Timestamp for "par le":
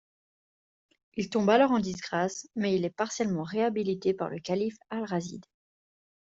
4.15-4.39